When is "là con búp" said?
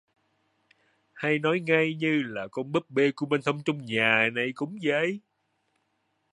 2.23-2.89